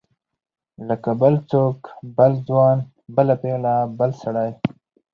[0.87, 1.77] لکه بل څوک
[2.17, 2.77] بل ځوان
[3.15, 4.51] بله پیغله بل سړی.